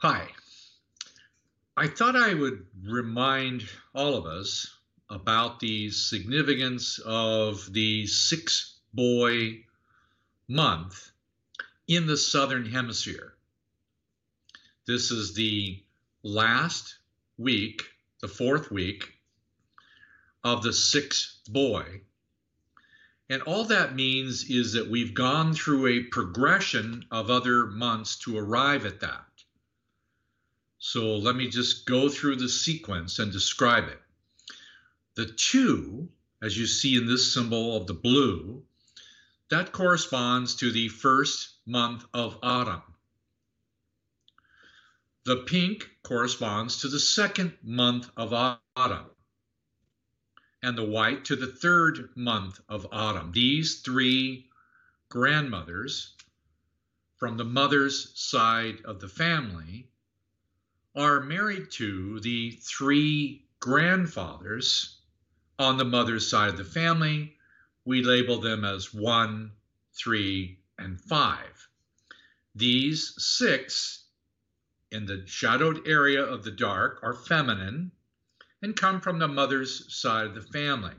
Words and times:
Hi. 0.00 0.28
I 1.76 1.88
thought 1.88 2.14
I 2.14 2.32
would 2.32 2.64
remind 2.84 3.68
all 3.92 4.14
of 4.14 4.26
us 4.26 4.72
about 5.10 5.58
the 5.58 5.90
significance 5.90 7.00
of 7.00 7.72
the 7.72 8.06
six 8.06 8.78
boy 8.94 9.64
month 10.46 11.10
in 11.88 12.06
the 12.06 12.16
Southern 12.16 12.64
Hemisphere. 12.64 13.34
This 14.86 15.10
is 15.10 15.34
the 15.34 15.82
last 16.22 16.94
week, 17.36 17.82
the 18.20 18.28
fourth 18.28 18.70
week 18.70 19.14
of 20.44 20.62
the 20.62 20.72
sixth 20.72 21.40
boy. 21.48 22.02
And 23.28 23.42
all 23.42 23.64
that 23.64 23.96
means 23.96 24.44
is 24.48 24.74
that 24.74 24.88
we've 24.88 25.12
gone 25.12 25.54
through 25.54 25.88
a 25.88 26.04
progression 26.04 27.04
of 27.10 27.30
other 27.30 27.66
months 27.66 28.16
to 28.18 28.38
arrive 28.38 28.86
at 28.86 29.00
that. 29.00 29.27
So 30.78 31.16
let 31.16 31.34
me 31.34 31.48
just 31.48 31.86
go 31.86 32.08
through 32.08 32.36
the 32.36 32.48
sequence 32.48 33.18
and 33.18 33.32
describe 33.32 33.88
it. 33.88 34.00
The 35.16 35.26
two, 35.26 36.08
as 36.40 36.56
you 36.56 36.66
see 36.66 36.96
in 36.96 37.06
this 37.06 37.34
symbol 37.34 37.76
of 37.76 37.86
the 37.86 37.94
blue, 37.94 38.62
that 39.50 39.72
corresponds 39.72 40.54
to 40.56 40.70
the 40.70 40.88
first 40.88 41.48
month 41.66 42.04
of 42.14 42.38
autumn. 42.42 42.82
The 45.24 45.38
pink 45.38 45.90
corresponds 46.02 46.82
to 46.82 46.88
the 46.88 47.00
second 47.00 47.58
month 47.62 48.10
of 48.16 48.32
autumn, 48.32 49.10
and 50.62 50.78
the 50.78 50.84
white 50.84 51.24
to 51.26 51.36
the 51.36 51.48
third 51.48 52.10
month 52.14 52.60
of 52.68 52.86
autumn. 52.92 53.32
These 53.32 53.80
three 53.80 54.48
grandmothers 55.08 56.14
from 57.16 57.36
the 57.36 57.44
mother's 57.44 58.18
side 58.18 58.80
of 58.84 59.00
the 59.00 59.08
family 59.08 59.90
are 60.94 61.20
married 61.20 61.70
to 61.72 62.20
the 62.20 62.52
three 62.62 63.44
grandfathers 63.60 64.98
on 65.58 65.76
the 65.76 65.84
mother's 65.84 66.28
side 66.28 66.48
of 66.48 66.56
the 66.56 66.64
family. 66.64 67.36
We 67.84 68.02
label 68.02 68.40
them 68.40 68.64
as 68.64 68.94
one, 68.94 69.52
three, 69.94 70.60
and 70.78 71.00
five. 71.00 71.68
These 72.54 73.14
six 73.18 74.04
in 74.90 75.06
the 75.06 75.26
shadowed 75.26 75.86
area 75.86 76.22
of 76.22 76.44
the 76.44 76.50
dark 76.50 77.00
are 77.02 77.14
feminine 77.14 77.92
and 78.62 78.74
come 78.76 79.00
from 79.00 79.18
the 79.18 79.28
mother's 79.28 79.94
side 79.94 80.26
of 80.26 80.34
the 80.34 80.42
family. 80.42 80.94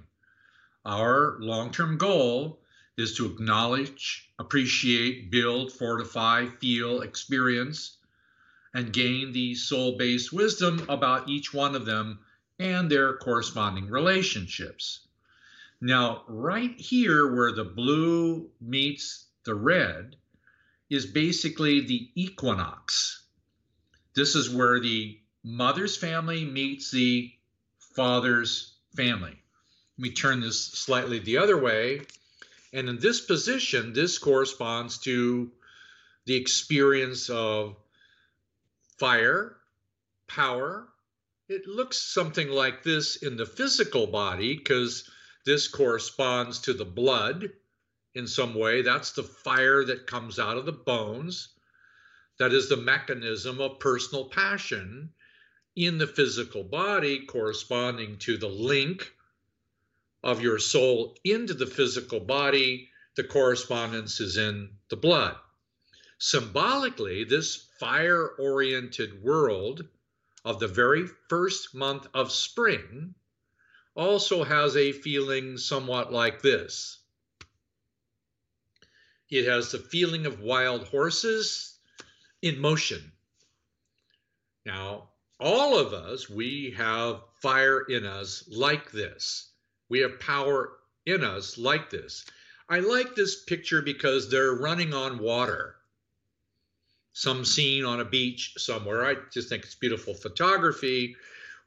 Our 0.85 1.37
long 1.39 1.71
term 1.71 1.97
goal 1.97 2.61
is 2.97 3.15
to 3.15 3.25
acknowledge, 3.25 4.31
appreciate, 4.39 5.31
build, 5.31 5.71
fortify, 5.71 6.47
feel, 6.47 7.01
experience, 7.01 7.97
and 8.73 8.93
gain 8.93 9.31
the 9.31 9.55
soul 9.55 9.97
based 9.97 10.31
wisdom 10.31 10.85
about 10.89 11.29
each 11.29 11.53
one 11.53 11.75
of 11.75 11.85
them 11.85 12.19
and 12.59 12.89
their 12.89 13.17
corresponding 13.17 13.89
relationships. 13.89 15.07
Now, 15.81 16.23
right 16.27 16.77
here 16.79 17.33
where 17.33 17.53
the 17.53 17.63
blue 17.63 18.49
meets 18.59 19.25
the 19.45 19.55
red 19.55 20.17
is 20.89 21.05
basically 21.05 21.81
the 21.81 22.09
equinox. 22.15 23.23
This 24.13 24.35
is 24.35 24.49
where 24.49 24.79
the 24.79 25.19
mother's 25.43 25.95
family 25.95 26.43
meets 26.43 26.91
the 26.91 27.31
father's 27.95 28.73
family. 28.95 29.41
Let 29.97 30.03
me 30.03 30.11
turn 30.11 30.41
this 30.41 30.59
slightly 30.59 31.19
the 31.19 31.37
other 31.37 31.57
way. 31.57 32.01
And 32.73 32.89
in 32.89 32.99
this 32.99 33.21
position, 33.21 33.93
this 33.93 34.17
corresponds 34.17 34.97
to 34.99 35.51
the 36.25 36.35
experience 36.35 37.29
of 37.29 37.77
fire, 38.99 39.55
power. 40.27 40.89
It 41.47 41.65
looks 41.67 41.97
something 41.97 42.49
like 42.49 42.83
this 42.83 43.15
in 43.17 43.37
the 43.37 43.45
physical 43.45 44.07
body 44.07 44.55
because 44.55 45.09
this 45.45 45.67
corresponds 45.67 46.59
to 46.59 46.73
the 46.73 46.85
blood 46.85 47.49
in 48.13 48.27
some 48.27 48.53
way. 48.53 48.81
That's 48.81 49.11
the 49.11 49.23
fire 49.23 49.83
that 49.85 50.05
comes 50.05 50.37
out 50.37 50.57
of 50.57 50.65
the 50.65 50.71
bones. 50.71 51.49
That 52.37 52.53
is 52.53 52.69
the 52.69 52.77
mechanism 52.77 53.59
of 53.59 53.79
personal 53.79 54.25
passion 54.25 55.13
in 55.75 55.97
the 55.97 56.07
physical 56.07 56.63
body, 56.63 57.25
corresponding 57.25 58.17
to 58.19 58.37
the 58.37 58.47
link 58.47 59.11
of 60.23 60.41
your 60.41 60.59
soul 60.59 61.17
into 61.23 61.53
the 61.53 61.67
physical 61.67 62.19
body. 62.19 62.89
The 63.15 63.23
correspondence 63.23 64.19
is 64.19 64.37
in 64.37 64.69
the 64.89 64.97
blood. 64.97 65.35
Symbolically, 66.21 67.23
this 67.23 67.55
fire 67.79 68.27
oriented 68.27 69.23
world 69.23 69.87
of 70.43 70.59
the 70.59 70.67
very 70.67 71.07
first 71.29 71.73
month 71.73 72.07
of 72.13 72.29
spring 72.29 73.15
also 73.95 74.43
has 74.43 74.75
a 74.75 74.91
feeling 74.91 75.57
somewhat 75.57 76.11
like 76.11 76.41
this. 76.41 76.99
It 79.29 79.45
has 79.45 79.71
the 79.71 79.79
feeling 79.79 80.25
of 80.25 80.41
wild 80.41 80.89
horses 80.89 81.79
in 82.41 82.59
motion. 82.59 83.13
Now, 84.65 85.11
all 85.39 85.79
of 85.79 85.93
us, 85.93 86.29
we 86.29 86.71
have 86.71 87.23
fire 87.41 87.79
in 87.83 88.05
us 88.05 88.43
like 88.49 88.91
this. 88.91 89.53
We 89.87 89.99
have 89.99 90.19
power 90.19 90.79
in 91.05 91.23
us 91.23 91.57
like 91.57 91.89
this. 91.89 92.25
I 92.67 92.79
like 92.79 93.15
this 93.15 93.41
picture 93.45 93.81
because 93.81 94.29
they're 94.29 94.53
running 94.53 94.93
on 94.93 95.19
water 95.19 95.78
some 97.19 97.43
scene 97.43 97.83
on 97.83 97.99
a 97.99 98.05
beach 98.05 98.53
somewhere. 98.57 99.05
I 99.05 99.15
just 99.29 99.49
think 99.49 99.63
it's 99.63 99.75
beautiful 99.75 100.13
photography. 100.13 101.17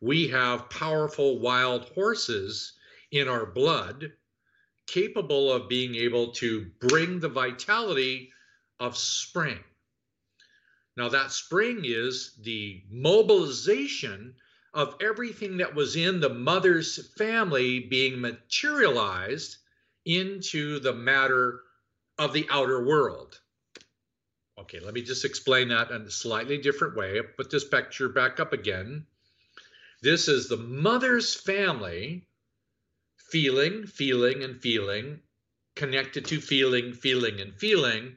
We 0.00 0.26
have 0.28 0.70
powerful 0.70 1.40
wild 1.40 1.90
horses 1.90 2.72
in 3.10 3.28
our 3.28 3.44
blood 3.44 4.12
capable 4.86 5.52
of 5.52 5.68
being 5.68 5.94
able 5.94 6.32
to 6.32 6.70
bring 6.80 7.20
the 7.20 7.28
vitality 7.28 8.32
of 8.80 8.96
spring. 8.96 9.58
Now, 10.96 11.10
that 11.10 11.32
spring 11.32 11.82
is 11.84 12.32
the 12.40 12.82
mobilization 12.90 14.34
of 14.72 14.96
everything 15.02 15.58
that 15.58 15.74
was 15.74 15.96
in 15.96 16.18
the 16.18 16.32
mother's 16.32 17.12
family 17.12 17.80
being 17.80 18.18
materialized 18.18 19.58
into 20.06 20.80
the 20.80 20.94
matter 20.94 21.60
of 22.18 22.32
the 22.32 22.46
outer 22.48 22.86
world. 22.86 23.41
Okay, 24.58 24.80
let 24.80 24.92
me 24.92 25.02
just 25.02 25.24
explain 25.24 25.68
that 25.68 25.90
in 25.90 26.02
a 26.02 26.10
slightly 26.10 26.58
different 26.58 26.94
way. 26.94 27.20
Put 27.22 27.50
this 27.50 27.64
picture 27.64 28.10
back 28.10 28.38
up 28.38 28.52
again. 28.52 29.06
This 30.02 30.28
is 30.28 30.48
the 30.48 30.58
mother's 30.58 31.34
family 31.34 32.26
feeling, 33.16 33.86
feeling, 33.86 34.42
and 34.42 34.60
feeling, 34.60 35.20
connected 35.74 36.26
to 36.26 36.40
feeling, 36.40 36.92
feeling, 36.92 37.40
and 37.40 37.54
feeling. 37.54 38.16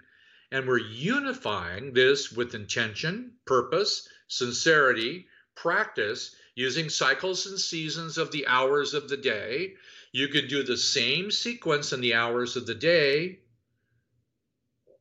And 0.51 0.68
we're 0.68 0.79
unifying 0.79 1.94
this 1.94 2.31
with 2.31 2.53
intention, 2.53 3.38
purpose, 3.45 4.07
sincerity, 4.28 5.28
practice, 5.56 6.35
using 6.53 6.90
cycles 6.90 7.45
and 7.45 7.59
seasons 7.59 8.18
of 8.18 8.31
the 8.31 8.45
hours 8.47 8.94
of 8.94 9.07
the 9.07 9.18
day. 9.18 9.75
You 10.12 10.28
could 10.28 10.50
do 10.50 10.63
the 10.63 10.78
same 10.78 11.31
sequence 11.31 11.94
in 11.94 12.01
the 12.01 12.13
hours 12.13 12.57
of 12.57 12.66
the 12.66 12.75
day 12.75 13.40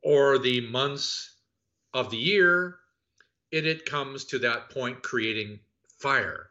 or 0.05 0.39
the 0.39 0.61
months 0.61 1.35
of 1.95 2.11
the 2.11 2.17
year, 2.17 2.77
and 3.53 3.67
it 3.67 3.87
comes 3.87 4.25
to 4.27 4.39
that 4.41 4.71
point 4.71 5.03
creating 5.03 5.59
fire. 5.99 6.51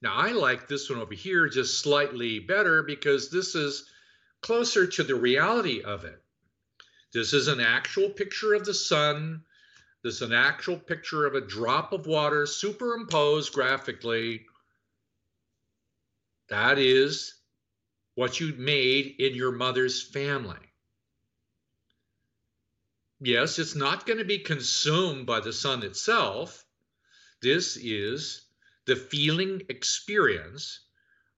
Now, 0.00 0.14
I 0.14 0.32
like 0.32 0.68
this 0.68 0.88
one 0.88 1.00
over 1.00 1.14
here 1.14 1.48
just 1.48 1.80
slightly 1.80 2.38
better 2.38 2.82
because 2.82 3.30
this 3.30 3.54
is 3.54 3.88
closer 4.42 4.86
to 4.86 5.02
the 5.02 5.14
reality 5.14 5.82
of 5.82 6.04
it. 6.04 6.22
This 7.12 7.32
is 7.32 7.48
an 7.48 7.60
actual 7.60 8.10
picture 8.10 8.54
of 8.54 8.64
the 8.64 8.74
sun. 8.74 9.42
This 10.02 10.16
is 10.16 10.22
an 10.22 10.34
actual 10.34 10.76
picture 10.76 11.26
of 11.26 11.34
a 11.34 11.40
drop 11.40 11.92
of 11.92 12.06
water 12.06 12.44
superimposed 12.44 13.52
graphically. 13.52 14.44
That 16.50 16.78
is 16.78 17.34
what 18.14 18.38
you 18.38 18.52
made 18.58 19.16
in 19.18 19.34
your 19.34 19.52
mother's 19.52 20.02
family. 20.02 20.73
Yes, 23.26 23.58
it's 23.58 23.74
not 23.74 24.04
going 24.04 24.18
to 24.18 24.24
be 24.26 24.40
consumed 24.40 25.24
by 25.24 25.40
the 25.40 25.54
sun 25.54 25.82
itself. 25.82 26.62
This 27.40 27.78
is 27.78 28.44
the 28.84 28.96
feeling 28.96 29.62
experience 29.70 30.80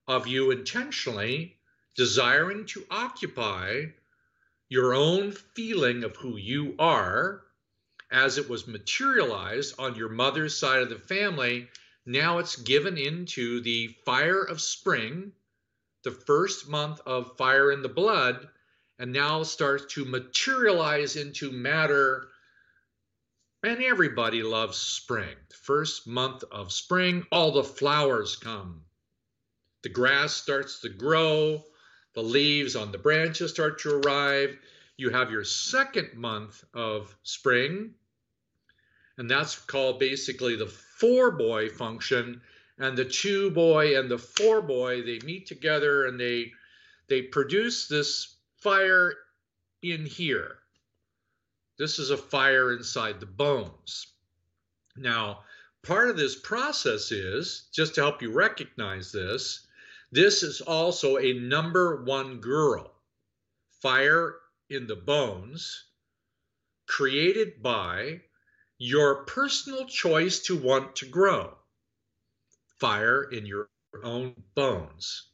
of 0.05 0.27
you 0.27 0.51
intentionally 0.51 1.57
desiring 1.95 2.65
to 2.65 2.85
occupy 2.91 3.85
your 4.67 4.93
own 4.93 5.31
feeling 5.31 6.03
of 6.03 6.17
who 6.17 6.35
you 6.35 6.75
are 6.77 7.45
as 8.11 8.37
it 8.37 8.49
was 8.49 8.67
materialized 8.67 9.75
on 9.79 9.95
your 9.95 10.09
mother's 10.09 10.57
side 10.57 10.81
of 10.81 10.89
the 10.89 10.99
family. 10.99 11.69
Now 12.05 12.39
it's 12.39 12.57
given 12.57 12.97
into 12.97 13.61
the 13.61 13.95
fire 14.03 14.43
of 14.43 14.59
spring, 14.59 15.31
the 16.03 16.11
first 16.11 16.67
month 16.67 16.99
of 17.05 17.37
fire 17.37 17.71
in 17.71 17.81
the 17.81 17.87
blood, 17.87 18.49
and 18.99 19.13
now 19.13 19.43
starts 19.43 19.93
to 19.95 20.05
materialize 20.05 21.15
into 21.15 21.51
matter 21.51 22.27
And 23.63 23.83
everybody 23.83 24.43
loves 24.43 24.77
spring. 24.77 25.35
First 25.63 26.07
month 26.07 26.43
of 26.51 26.71
spring, 26.71 27.25
all 27.31 27.51
the 27.51 27.63
flowers 27.63 28.35
come. 28.37 28.85
The 29.83 29.89
grass 29.89 30.33
starts 30.35 30.81
to 30.81 30.89
grow, 30.89 31.65
the 32.13 32.23
leaves 32.23 32.75
on 32.75 32.91
the 32.91 32.97
branches 32.99 33.51
start 33.51 33.79
to 33.81 33.95
arrive. 33.97 34.57
You 34.97 35.11
have 35.11 35.31
your 35.31 35.43
second 35.43 36.15
month 36.15 36.63
of 36.73 37.15
spring, 37.23 37.95
and 39.17 39.29
that's 39.29 39.57
called 39.59 39.99
basically 39.99 40.55
the 40.55 40.67
four 40.67 41.31
boy 41.31 41.69
function. 41.69 42.41
And 42.79 42.97
the 42.97 43.05
two 43.05 43.51
boy 43.51 43.99
and 43.99 44.09
the 44.09 44.19
four 44.19 44.61
boy, 44.61 45.03
they 45.03 45.19
meet 45.19 45.47
together 45.47 46.05
and 46.07 46.19
they 46.19 46.53
they 47.09 47.23
produce 47.23 47.87
this 47.87 48.36
fire 48.57 49.13
in 49.81 50.05
here. 50.05 50.57
This 51.77 51.99
is 51.99 52.09
a 52.09 52.17
fire 52.17 52.73
inside 52.73 53.19
the 53.19 53.25
bones. 53.25 54.07
Now, 54.95 55.43
part 55.83 56.09
of 56.09 56.17
this 56.17 56.35
process 56.35 57.11
is, 57.11 57.67
just 57.71 57.95
to 57.95 58.01
help 58.01 58.21
you 58.21 58.31
recognize 58.31 59.11
this, 59.11 59.67
this 60.11 60.41
is 60.41 60.61
also 60.61 61.17
a 61.17 61.33
number 61.33 62.03
one 62.03 62.39
girl. 62.39 62.93
Fire 63.81 64.35
in 64.69 64.87
the 64.87 64.95
bones, 64.95 65.85
created 66.87 67.61
by 67.61 68.21
your 68.79 69.23
personal 69.25 69.85
choice 69.85 70.39
to 70.39 70.57
want 70.57 70.95
to 70.95 71.05
grow. 71.05 71.55
Fire 72.79 73.23
in 73.23 73.45
your 73.45 73.69
own 74.03 74.35
bones. 74.55 75.27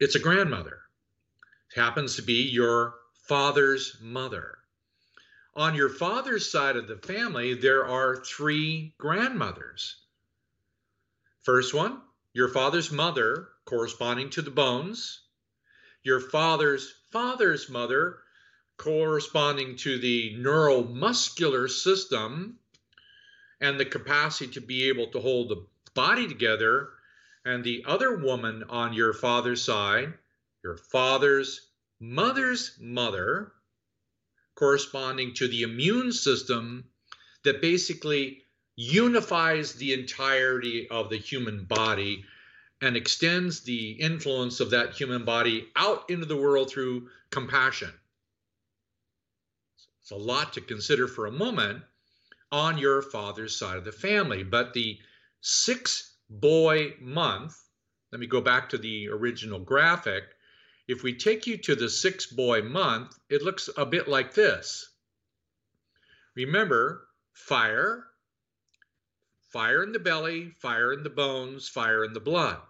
It's 0.00 0.16
a 0.16 0.20
grandmother. 0.20 0.83
Happens 1.74 2.14
to 2.14 2.22
be 2.22 2.42
your 2.42 2.94
father's 3.26 3.96
mother. 4.00 4.58
On 5.56 5.74
your 5.74 5.88
father's 5.88 6.48
side 6.48 6.76
of 6.76 6.86
the 6.86 6.98
family, 6.98 7.54
there 7.54 7.84
are 7.84 8.24
three 8.24 8.94
grandmothers. 8.96 9.96
First 11.42 11.74
one, 11.74 12.00
your 12.32 12.48
father's 12.48 12.92
mother, 12.92 13.48
corresponding 13.64 14.30
to 14.30 14.42
the 14.42 14.52
bones. 14.52 15.22
Your 16.04 16.20
father's 16.20 16.94
father's 17.10 17.68
mother, 17.68 18.18
corresponding 18.76 19.76
to 19.78 19.98
the 19.98 20.36
neuromuscular 20.36 21.68
system 21.68 22.60
and 23.60 23.80
the 23.80 23.84
capacity 23.84 24.52
to 24.52 24.60
be 24.60 24.88
able 24.88 25.08
to 25.08 25.18
hold 25.18 25.48
the 25.48 25.66
body 25.94 26.28
together. 26.28 26.90
And 27.44 27.64
the 27.64 27.84
other 27.84 28.16
woman 28.16 28.62
on 28.68 28.92
your 28.92 29.12
father's 29.12 29.62
side, 29.62 30.14
your 30.64 30.76
father's 30.76 31.68
mother's 32.00 32.76
mother, 32.80 33.52
corresponding 34.56 35.34
to 35.34 35.46
the 35.46 35.62
immune 35.62 36.12
system 36.12 36.84
that 37.44 37.60
basically 37.60 38.42
unifies 38.76 39.74
the 39.74 39.92
entirety 39.92 40.88
of 40.90 41.10
the 41.10 41.18
human 41.18 41.64
body 41.64 42.24
and 42.80 42.96
extends 42.96 43.60
the 43.60 43.92
influence 43.92 44.60
of 44.60 44.70
that 44.70 44.94
human 44.94 45.24
body 45.24 45.68
out 45.76 46.08
into 46.10 46.26
the 46.26 46.36
world 46.36 46.70
through 46.70 47.08
compassion. 47.30 47.92
It's 50.02 50.10
a 50.10 50.16
lot 50.16 50.54
to 50.54 50.60
consider 50.60 51.06
for 51.06 51.26
a 51.26 51.32
moment 51.32 51.82
on 52.50 52.78
your 52.78 53.00
father's 53.00 53.56
side 53.56 53.76
of 53.76 53.84
the 53.84 53.92
family. 53.92 54.42
But 54.42 54.74
the 54.74 54.98
six 55.40 56.16
boy 56.28 56.94
month, 57.00 57.56
let 58.12 58.20
me 58.20 58.26
go 58.26 58.40
back 58.40 58.68
to 58.70 58.78
the 58.78 59.08
original 59.08 59.58
graphic. 59.58 60.24
If 60.86 61.02
we 61.02 61.14
take 61.14 61.46
you 61.46 61.56
to 61.58 61.74
the 61.74 61.88
six 61.88 62.26
boy 62.26 62.60
month, 62.60 63.18
it 63.30 63.42
looks 63.42 63.70
a 63.76 63.86
bit 63.86 64.06
like 64.06 64.34
this. 64.34 64.90
Remember, 66.34 67.08
fire, 67.32 68.04
fire 69.50 69.82
in 69.82 69.92
the 69.92 69.98
belly, 69.98 70.50
fire 70.50 70.92
in 70.92 71.02
the 71.02 71.10
bones, 71.10 71.68
fire 71.68 72.04
in 72.04 72.12
the 72.12 72.20
blood. 72.20 72.60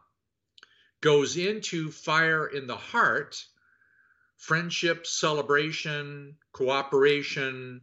Goes 1.00 1.36
into 1.36 1.90
fire 1.90 2.46
in 2.46 2.66
the 2.66 2.76
heart, 2.76 3.44
friendship, 4.36 5.06
celebration, 5.06 6.36
cooperation, 6.52 7.80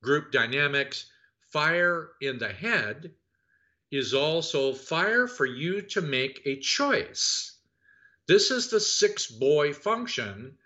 group 0.00 0.30
dynamics. 0.30 1.10
Fire 1.50 2.12
in 2.20 2.38
the 2.38 2.52
head 2.52 3.14
is 3.90 4.14
also 4.14 4.72
fire 4.72 5.26
for 5.26 5.44
you 5.44 5.82
to 5.82 6.00
make 6.00 6.40
a 6.46 6.60
choice. 6.60 7.51
This 8.26 8.50
is 8.50 8.68
the 8.68 8.80
six 8.80 9.26
boy 9.26 9.72
function, 9.72 10.56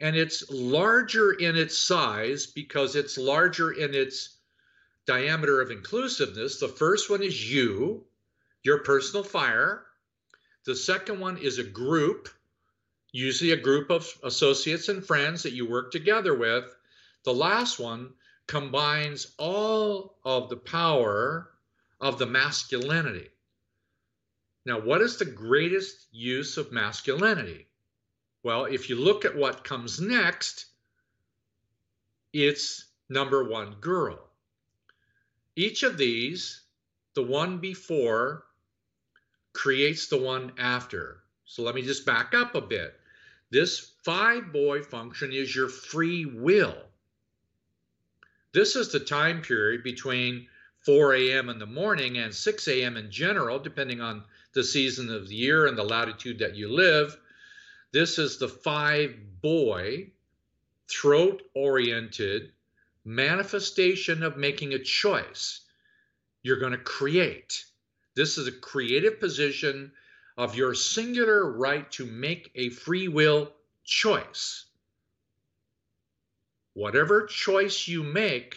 and 0.00 0.16
it's 0.16 0.48
larger 0.50 1.32
in 1.32 1.56
its 1.56 1.76
size 1.76 2.46
because 2.46 2.96
it's 2.96 3.18
larger 3.18 3.70
in 3.72 3.94
its 3.94 4.38
diameter 5.06 5.60
of 5.60 5.70
inclusiveness. 5.70 6.58
The 6.58 6.68
first 6.68 7.10
one 7.10 7.22
is 7.22 7.52
you, 7.52 8.06
your 8.62 8.78
personal 8.78 9.24
fire. 9.24 9.84
The 10.64 10.74
second 10.74 11.20
one 11.20 11.36
is 11.36 11.58
a 11.58 11.64
group, 11.64 12.28
usually 13.10 13.50
a 13.50 13.56
group 13.56 13.90
of 13.90 14.08
associates 14.22 14.88
and 14.88 15.04
friends 15.04 15.42
that 15.42 15.52
you 15.52 15.68
work 15.68 15.90
together 15.90 16.34
with. 16.34 16.64
The 17.24 17.34
last 17.34 17.78
one 17.78 18.14
combines 18.46 19.34
all 19.38 20.18
of 20.24 20.48
the 20.48 20.56
power 20.56 21.50
of 22.00 22.18
the 22.18 22.26
masculinity. 22.26 23.28
Now, 24.64 24.80
what 24.80 25.00
is 25.02 25.16
the 25.16 25.24
greatest 25.24 26.06
use 26.12 26.56
of 26.56 26.72
masculinity? 26.72 27.66
Well, 28.44 28.64
if 28.66 28.88
you 28.88 28.96
look 28.96 29.24
at 29.24 29.36
what 29.36 29.64
comes 29.64 30.00
next, 30.00 30.66
it's 32.32 32.86
number 33.08 33.44
one, 33.44 33.74
girl. 33.80 34.30
Each 35.56 35.82
of 35.82 35.98
these, 35.98 36.62
the 37.14 37.22
one 37.22 37.58
before, 37.58 38.44
creates 39.52 40.06
the 40.06 40.18
one 40.18 40.52
after. 40.58 41.22
So 41.44 41.62
let 41.62 41.74
me 41.74 41.82
just 41.82 42.06
back 42.06 42.34
up 42.34 42.54
a 42.54 42.60
bit. 42.60 42.98
This 43.50 43.92
five 44.02 44.52
boy 44.52 44.82
function 44.82 45.32
is 45.32 45.54
your 45.54 45.68
free 45.68 46.24
will. 46.24 46.76
This 48.52 48.76
is 48.76 48.90
the 48.92 49.00
time 49.00 49.42
period 49.42 49.82
between 49.82 50.48
4 50.84 51.14
a.m. 51.14 51.48
in 51.48 51.58
the 51.58 51.66
morning 51.66 52.18
and 52.18 52.34
6 52.34 52.68
a.m. 52.68 52.96
in 52.96 53.10
general, 53.10 53.58
depending 53.58 54.00
on 54.00 54.24
the 54.54 54.64
season 54.64 55.10
of 55.10 55.28
the 55.28 55.34
year 55.34 55.66
and 55.66 55.76
the 55.76 55.82
latitude 55.82 56.40
that 56.40 56.56
you 56.56 56.68
live. 56.68 57.16
This 57.92 58.18
is 58.18 58.38
the 58.38 58.48
five 58.48 59.14
boy, 59.40 60.10
throat 60.88 61.42
oriented, 61.54 62.52
manifestation 63.04 64.22
of 64.22 64.36
making 64.36 64.74
a 64.74 64.78
choice. 64.78 65.60
You're 66.42 66.58
going 66.58 66.72
to 66.72 66.78
create. 66.78 67.64
This 68.14 68.38
is 68.38 68.46
a 68.46 68.52
creative 68.52 69.20
position 69.20 69.92
of 70.36 70.56
your 70.56 70.74
singular 70.74 71.50
right 71.52 71.90
to 71.92 72.06
make 72.06 72.50
a 72.54 72.70
free 72.70 73.08
will 73.08 73.52
choice. 73.84 74.64
Whatever 76.74 77.26
choice 77.26 77.86
you 77.86 78.02
make 78.02 78.56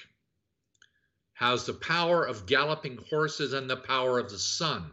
has 1.33 1.65
the 1.65 1.73
power 1.73 2.25
of 2.25 2.45
galloping 2.45 2.97
horses 3.09 3.51
and 3.51 3.69
the 3.69 3.75
power 3.75 4.19
of 4.19 4.29
the 4.29 4.39
sun. 4.39 4.89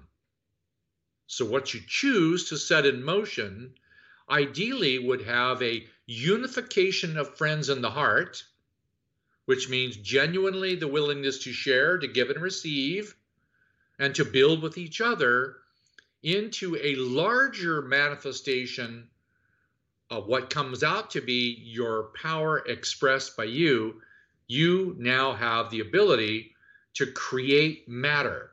So, 1.32 1.46
what 1.46 1.72
you 1.72 1.80
choose 1.86 2.50
to 2.50 2.58
set 2.58 2.84
in 2.84 3.02
motion 3.02 3.72
ideally 4.28 4.98
would 4.98 5.22
have 5.22 5.62
a 5.62 5.88
unification 6.04 7.16
of 7.16 7.38
friends 7.38 7.70
in 7.70 7.80
the 7.80 7.90
heart 7.90 8.44
which 9.46 9.70
means 9.70 9.96
genuinely 9.96 10.74
the 10.74 10.88
willingness 10.88 11.38
to 11.44 11.52
share, 11.52 11.96
to 11.96 12.06
give 12.06 12.28
and 12.28 12.42
receive, 12.42 13.16
and 13.98 14.14
to 14.14 14.26
build 14.26 14.60
with 14.62 14.76
each 14.76 15.00
other 15.00 15.56
into 16.22 16.76
a 16.76 16.96
larger 16.96 17.80
manifestation 17.80 19.08
of 20.10 20.26
what 20.26 20.50
comes 20.50 20.84
out 20.84 21.12
to 21.12 21.22
be 21.22 21.58
your 21.64 22.10
power 22.22 22.58
expressed 22.58 23.38
by 23.38 23.44
you. 23.44 24.02
You 24.48 24.94
now 24.98 25.32
have 25.32 25.70
the 25.70 25.80
ability 25.80 26.54
to 26.94 27.06
create 27.06 27.88
matter. 27.88 28.51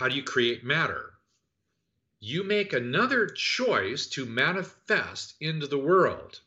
How 0.00 0.08
do 0.08 0.16
you 0.16 0.22
create 0.22 0.64
matter? 0.64 1.12
You 2.20 2.42
make 2.42 2.72
another 2.72 3.26
choice 3.26 4.06
to 4.06 4.24
manifest 4.24 5.34
into 5.40 5.66
the 5.66 5.76
world. 5.76 6.40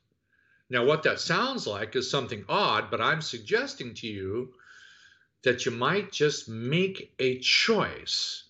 Now, 0.71 0.85
what 0.85 1.03
that 1.03 1.19
sounds 1.19 1.67
like 1.67 1.95
is 1.95 2.09
something 2.09 2.45
odd, 2.49 2.89
but 2.89 2.99
I'm 2.99 3.21
suggesting 3.21 3.93
to 3.93 4.07
you 4.07 4.55
that 5.43 5.67
you 5.67 5.71
might 5.71 6.11
just 6.11 6.49
make 6.49 7.13
a 7.19 7.37
choice 7.41 8.45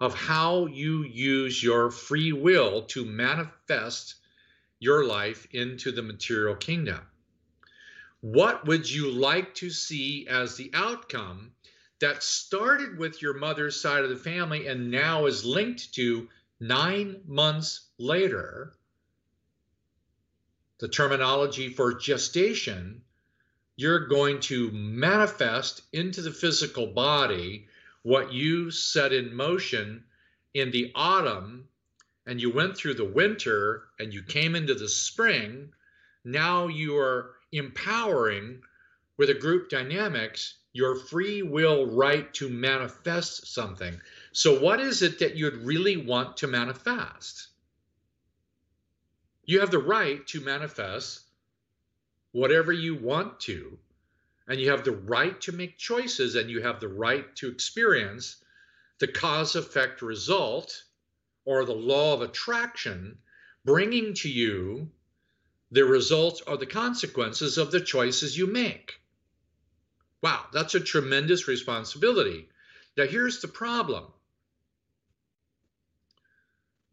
of 0.00 0.14
how 0.14 0.64
you 0.64 1.02
use 1.02 1.62
your 1.62 1.90
free 1.90 2.32
will 2.32 2.84
to 2.84 3.04
manifest 3.04 4.14
your 4.78 5.04
life 5.04 5.46
into 5.50 5.92
the 5.92 6.00
material 6.00 6.56
kingdom. 6.56 7.06
What 8.22 8.66
would 8.66 8.90
you 8.90 9.10
like 9.10 9.54
to 9.56 9.68
see 9.68 10.26
as 10.26 10.56
the 10.56 10.70
outcome 10.72 11.52
that 12.02 12.22
started 12.22 12.98
with 12.98 13.22
your 13.22 13.34
mother's 13.34 13.80
side 13.80 14.04
of 14.04 14.10
the 14.10 14.16
family 14.16 14.66
and 14.66 14.90
now 14.90 15.26
is 15.26 15.44
linked 15.44 15.94
to 15.94 16.28
nine 16.60 17.20
months 17.26 17.88
later 17.98 18.74
the 20.78 20.88
terminology 20.88 21.68
for 21.68 21.94
gestation 21.94 23.02
you're 23.76 24.06
going 24.06 24.40
to 24.40 24.70
manifest 24.72 25.82
into 25.92 26.20
the 26.20 26.30
physical 26.30 26.86
body 26.86 27.66
what 28.02 28.32
you 28.32 28.70
set 28.70 29.12
in 29.12 29.34
motion 29.34 30.04
in 30.54 30.70
the 30.70 30.92
autumn 30.94 31.68
and 32.26 32.40
you 32.40 32.52
went 32.52 32.76
through 32.76 32.94
the 32.94 33.04
winter 33.04 33.84
and 33.98 34.12
you 34.12 34.22
came 34.22 34.54
into 34.54 34.74
the 34.74 34.88
spring. 34.88 35.72
Now 36.24 36.68
you 36.68 36.96
are 36.96 37.36
empowering 37.52 38.62
with 39.16 39.30
a 39.30 39.34
group 39.34 39.68
dynamics 39.68 40.56
your 40.72 40.96
free 40.96 41.42
will 41.42 41.86
right 41.86 42.32
to 42.34 42.48
manifest 42.48 43.46
something. 43.46 44.00
So, 44.32 44.58
what 44.58 44.80
is 44.80 45.02
it 45.02 45.18
that 45.18 45.36
you'd 45.36 45.56
really 45.56 45.96
want 45.96 46.38
to 46.38 46.46
manifest? 46.46 47.48
You 49.44 49.60
have 49.60 49.70
the 49.70 49.78
right 49.78 50.26
to 50.28 50.40
manifest 50.40 51.20
whatever 52.32 52.72
you 52.72 52.94
want 52.94 53.40
to, 53.40 53.78
and 54.48 54.58
you 54.58 54.70
have 54.70 54.84
the 54.84 54.92
right 54.92 55.38
to 55.42 55.52
make 55.52 55.76
choices, 55.76 56.34
and 56.36 56.50
you 56.50 56.62
have 56.62 56.80
the 56.80 56.88
right 56.88 57.34
to 57.36 57.48
experience 57.48 58.36
the 58.98 59.08
cause 59.08 59.56
effect 59.56 60.00
result 60.00 60.84
or 61.44 61.64
the 61.64 61.74
law 61.74 62.14
of 62.14 62.22
attraction 62.22 63.18
bringing 63.64 64.14
to 64.14 64.30
you 64.30 64.90
the 65.70 65.84
results 65.84 66.40
or 66.42 66.56
the 66.56 66.66
consequences 66.66 67.58
of 67.58 67.70
the 67.70 67.80
choices 67.80 68.36
you 68.36 68.46
make. 68.46 69.01
Wow, 70.22 70.46
that's 70.52 70.76
a 70.76 70.80
tremendous 70.80 71.48
responsibility. 71.48 72.48
Now, 72.96 73.06
here's 73.06 73.40
the 73.40 73.48
problem 73.48 74.04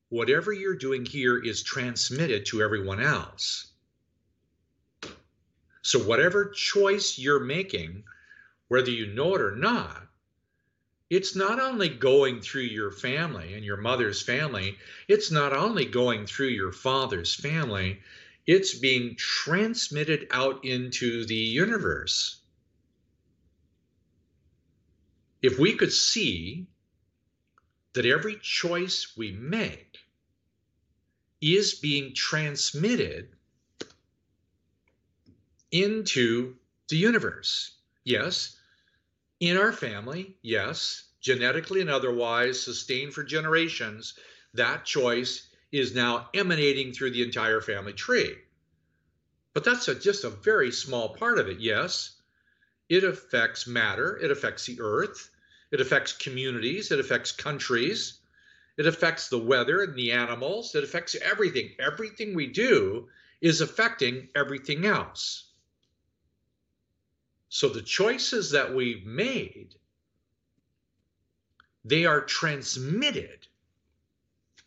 whatever 0.09 0.51
you're 0.51 0.75
doing 0.75 1.05
here 1.05 1.38
is 1.38 1.62
transmitted 1.62 2.48
to 2.48 2.63
everyone 2.63 3.00
else. 3.00 3.67
So, 5.83 6.00
whatever 6.00 6.50
choice 6.50 7.19
you're 7.19 7.39
making, 7.39 8.03
whether 8.67 8.89
you 8.89 9.05
know 9.07 9.36
it 9.36 9.41
or 9.41 9.55
not, 9.55 10.07
it's 11.12 11.36
not 11.36 11.59
only 11.59 11.89
going 11.89 12.41
through 12.41 12.63
your 12.63 12.91
family 12.91 13.53
and 13.53 13.63
your 13.63 13.77
mother's 13.77 14.21
family, 14.21 14.77
it's 15.07 15.31
not 15.31 15.53
only 15.53 15.86
going 15.86 16.25
through 16.25 16.48
your 16.48 16.71
father's 16.71 17.36
family, 17.36 18.01
it's 18.48 18.74
being 18.74 19.15
transmitted 19.15 20.27
out 20.31 20.65
into 20.65 21.25
the 21.25 21.36
universe. 21.36 22.38
If 25.41 25.58
we 25.58 25.75
could 25.75 25.93
see 25.93 26.67
that 27.93 28.05
every 28.05 28.38
choice 28.41 29.13
we 29.17 29.31
make 29.31 29.98
is 31.41 31.75
being 31.75 32.13
transmitted 32.13 33.29
into 35.72 36.55
the 36.89 36.98
universe. 36.98 37.77
Yes, 38.03 38.58
in 39.39 39.58
our 39.58 39.72
family, 39.72 40.36
yes, 40.41 41.03
genetically 41.22 41.81
and 41.81 41.89
otherwise, 41.89 42.60
sustained 42.62 43.13
for 43.13 43.24
generations, 43.24 44.15
that 44.53 44.86
choice 44.86 45.48
is 45.72 45.93
now 45.93 46.29
emanating 46.34 46.91
through 46.91 47.12
the 47.12 47.24
entire 47.24 47.62
family 47.62 47.93
tree. 47.93 48.36
But 49.53 49.63
that's 49.63 49.88
a, 49.88 49.96
just 49.96 50.24
a 50.24 50.29
very 50.29 50.72
small 50.72 51.15
part 51.15 51.39
of 51.39 51.48
it, 51.48 51.60
yes. 51.60 52.18
It 52.89 53.03
affects 53.03 53.67
matter, 53.67 54.17
it 54.17 54.31
affects 54.31 54.65
the 54.65 54.79
earth, 54.81 55.29
it 55.72 55.79
affects 55.79 56.12
communities, 56.12 56.91
it 56.91 57.00
affects 57.00 57.31
countries, 57.31 58.19
it 58.77 58.88
affects 58.88 59.29
the 59.29 59.38
weather 59.38 59.84
and 59.84 59.96
the 59.96 60.12
animals, 60.12 60.74
it 60.74 60.84
affects 60.84 61.13
everything. 61.15 61.75
Everything 61.77 62.34
we 62.34 62.48
do 62.48 63.08
is 63.41 63.62
affecting 63.62 64.29
everything 64.34 64.88
else. 64.88 65.51
So 67.50 67.69
the 67.69 67.84
choices 67.84 68.51
that 68.51 68.74
we've 68.74 69.05
made, 69.05 69.75
they 71.86 72.05
are 72.05 72.22
transmitted 72.22 73.48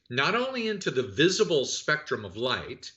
not 0.08 0.36
only 0.36 0.68
into 0.68 0.92
the 0.92 1.02
visible 1.02 1.64
spectrum 1.64 2.24
of 2.24 2.36
light, 2.36 2.92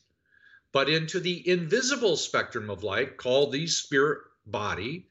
but 0.71 0.89
into 0.89 1.19
the 1.19 1.47
invisible 1.49 2.17
spectrum 2.17 2.69
of 2.69 2.83
light 2.83 3.17
called 3.17 3.51
the 3.51 3.65
spirit 3.65 4.21
body 4.45 5.07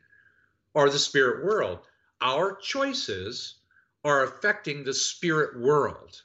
or 0.74 0.90
the 0.90 0.98
spirit 0.98 1.44
world. 1.44 1.78
Our 2.20 2.56
choices 2.56 3.56
are 4.04 4.24
affecting 4.24 4.84
the 4.84 4.94
spirit 4.94 5.58
world. 5.58 6.20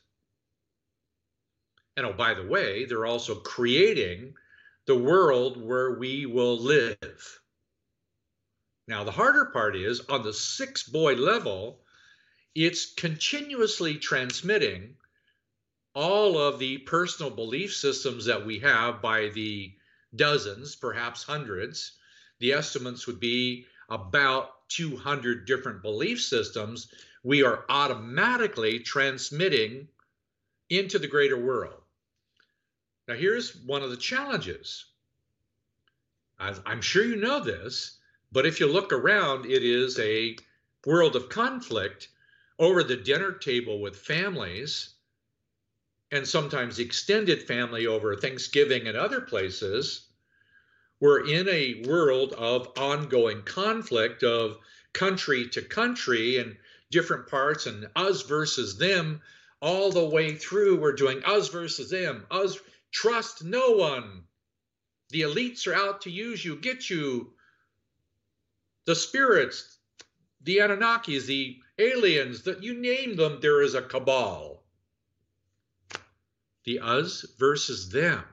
And 1.96 2.06
oh, 2.06 2.14
by 2.14 2.34
the 2.34 2.46
way, 2.46 2.86
they're 2.86 3.06
also 3.06 3.36
creating 3.36 4.34
the 4.86 4.98
world 4.98 5.62
where 5.62 5.92
we 5.94 6.26
will 6.26 6.58
live. 6.58 7.42
Now, 8.88 9.04
the 9.04 9.12
harder 9.12 9.46
part 9.46 9.76
is 9.76 10.02
on 10.10 10.24
the 10.24 10.34
six 10.34 10.84
boy 10.84 11.14
level, 11.14 11.82
it's 12.56 12.94
continuously 12.94 13.98
transmitting 13.98 14.96
all 15.94 16.38
of 16.38 16.58
the 16.58 16.80
personal 16.80 17.30
belief 17.30 17.76
systems 17.76 18.26
that 18.26 18.46
we 18.46 18.60
have 18.60 19.02
by 19.02 19.30
the 19.30 19.74
dozens, 20.16 20.76
perhaps 20.76 21.24
hundreds. 21.24 21.98
The 22.40 22.54
estimates 22.54 23.06
would 23.06 23.20
be 23.20 23.68
about 23.90 24.68
200 24.70 25.46
different 25.46 25.82
belief 25.82 26.22
systems 26.22 26.94
we 27.24 27.44
are 27.44 27.66
automatically 27.70 28.80
transmitting 28.80 29.88
into 30.70 30.98
the 31.00 31.08
greater 31.08 31.38
world. 31.38 31.82
Now, 33.08 33.16
here's 33.16 33.56
one 33.56 33.84
of 33.84 33.90
the 33.90 33.98
challenges. 33.98 34.86
I'm 36.40 36.82
sure 36.82 37.04
you 37.04 37.18
know 37.18 37.44
this 37.44 38.00
but 38.32 38.46
if 38.46 38.60
you 38.60 38.68
look 38.68 38.94
around, 38.94 39.46
it 39.46 39.64
is 39.64 39.98
a 40.00 40.38
world 40.86 41.16
of 41.16 41.30
conflict 41.30 42.10
over 42.60 42.84
the 42.84 42.96
dinner 42.96 43.32
table 43.32 43.82
with 43.82 43.96
families 43.96 44.94
and 46.12 46.28
sometimes 46.28 46.80
extended 46.80 47.44
family 47.44 47.88
over 47.88 48.16
Thanksgiving 48.16 48.88
and 48.88 48.98
other 48.98 49.22
places. 49.22 50.09
We're 51.00 51.28
in 51.28 51.48
a 51.48 51.84
world 51.88 52.34
of 52.34 52.72
ongoing 52.78 53.44
conflict 53.44 54.24
of 54.24 54.58
country 54.94 55.48
to 55.50 55.62
country 55.62 56.38
and 56.38 56.58
different 56.92 57.28
parts 57.28 57.66
and 57.66 57.88
us 57.96 58.24
versus 58.24 58.78
them 58.78 59.22
all 59.62 59.92
the 59.92 60.04
way 60.04 60.36
through. 60.36 60.80
We're 60.80 60.94
doing 60.94 61.24
us 61.24 61.48
versus 61.50 61.90
them. 61.90 62.26
Us 62.32 62.58
trust 62.92 63.44
no 63.44 63.72
one. 63.72 64.24
The 65.10 65.22
elites 65.22 65.68
are 65.68 65.76
out 65.76 66.02
to 66.02 66.12
use 66.12 66.44
you, 66.44 66.56
get 66.56 66.90
you 66.90 67.34
the 68.86 68.96
spirits, 68.96 69.78
the 70.42 70.58
Anunnakis, 70.58 71.28
the 71.28 71.60
aliens, 71.78 72.42
that 72.44 72.64
you 72.64 72.74
name 72.74 73.16
them, 73.16 73.40
there 73.40 73.62
is 73.62 73.76
a 73.76 73.84
cabal. 73.84 74.64
The 76.64 76.80
us 76.80 77.26
versus 77.38 77.90
them. 77.90 78.24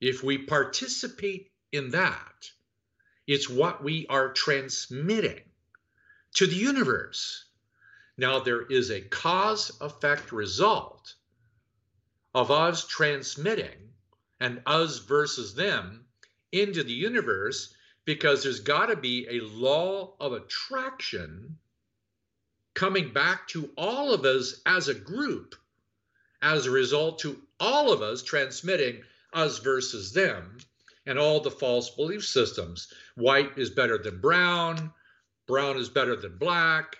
If 0.00 0.22
we 0.22 0.38
participate 0.38 1.52
in 1.72 1.90
that, 1.90 2.50
it's 3.26 3.48
what 3.48 3.84
we 3.84 4.06
are 4.08 4.32
transmitting 4.32 5.42
to 6.34 6.46
the 6.46 6.56
universe. 6.56 7.44
Now, 8.16 8.40
there 8.40 8.62
is 8.62 8.90
a 8.90 9.02
cause 9.02 9.70
effect 9.80 10.32
result 10.32 11.14
of 12.34 12.50
us 12.50 12.86
transmitting 12.86 13.92
and 14.40 14.62
us 14.66 14.98
versus 14.98 15.54
them 15.54 16.06
into 16.52 16.82
the 16.82 16.92
universe 16.92 17.74
because 18.04 18.42
there's 18.42 18.60
got 18.60 18.86
to 18.86 18.96
be 18.96 19.26
a 19.28 19.40
law 19.40 20.14
of 20.18 20.32
attraction 20.32 21.58
coming 22.74 23.12
back 23.12 23.46
to 23.48 23.70
all 23.76 24.14
of 24.14 24.24
us 24.24 24.60
as 24.64 24.88
a 24.88 24.94
group 24.94 25.54
as 26.42 26.66
a 26.66 26.70
result 26.70 27.18
to 27.20 27.40
all 27.58 27.92
of 27.92 28.00
us 28.00 28.22
transmitting 28.22 29.02
us 29.32 29.58
versus 29.58 30.12
them 30.12 30.58
and 31.06 31.18
all 31.18 31.40
the 31.40 31.50
false 31.50 31.90
belief 31.90 32.24
systems. 32.24 32.92
White 33.16 33.56
is 33.56 33.70
better 33.70 33.98
than 33.98 34.20
brown, 34.20 34.92
brown 35.46 35.76
is 35.76 35.88
better 35.88 36.16
than 36.16 36.36
black, 36.38 36.96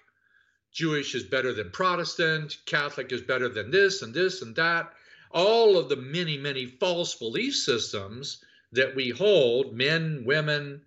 Jewish 0.72 1.14
is 1.14 1.24
better 1.24 1.52
than 1.52 1.70
Protestant, 1.70 2.56
Catholic 2.64 3.12
is 3.12 3.22
better 3.22 3.48
than 3.48 3.70
this 3.70 4.02
and 4.02 4.14
this 4.14 4.42
and 4.42 4.54
that. 4.56 4.92
All 5.32 5.76
of 5.76 5.88
the 5.88 5.96
many, 5.96 6.38
many 6.38 6.66
false 6.66 7.14
belief 7.14 7.54
systems 7.54 8.42
that 8.72 8.94
we 8.94 9.10
hold, 9.10 9.74
men, 9.74 10.24
women, 10.24 10.82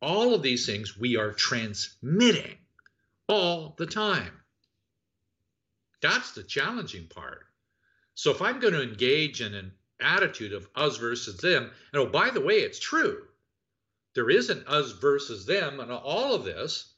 all 0.00 0.34
of 0.34 0.42
these 0.42 0.66
things 0.66 0.96
we 0.96 1.16
are 1.16 1.32
transmitting 1.32 2.58
all 3.28 3.74
the 3.78 3.86
time. 3.86 4.40
That's 6.02 6.32
the 6.32 6.42
challenging 6.42 7.06
part. 7.08 7.46
So 8.14 8.30
if 8.30 8.42
I'm 8.42 8.60
going 8.60 8.74
to 8.74 8.82
engage 8.82 9.40
in 9.40 9.54
an 9.54 9.72
attitude 10.00 10.52
of 10.52 10.68
us 10.74 10.96
versus 10.98 11.36
them, 11.38 11.70
and 11.92 12.02
oh, 12.02 12.06
by 12.06 12.30
the 12.30 12.40
way, 12.40 12.56
it's 12.56 12.78
true. 12.78 13.26
There 14.14 14.30
is 14.30 14.50
an 14.50 14.64
us 14.66 14.92
versus 14.92 15.46
them 15.46 15.80
and 15.80 15.90
all 15.90 16.34
of 16.34 16.44
this. 16.44 16.92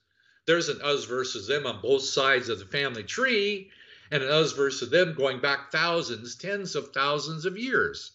There's 0.46 0.68
an 0.68 0.80
us 0.82 1.04
versus 1.04 1.46
them 1.46 1.66
on 1.66 1.80
both 1.80 2.02
sides 2.02 2.48
of 2.48 2.58
the 2.58 2.66
family 2.66 3.04
tree, 3.04 3.70
and 4.10 4.22
an 4.22 4.30
us 4.30 4.52
versus 4.52 4.90
them 4.90 5.14
going 5.14 5.40
back 5.40 5.72
thousands, 5.72 6.36
tens 6.36 6.76
of 6.76 6.92
thousands 6.92 7.44
of 7.46 7.58
years. 7.58 8.12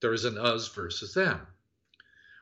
There 0.00 0.12
is 0.12 0.24
an 0.24 0.38
us 0.38 0.68
versus 0.68 1.14
them. 1.14 1.46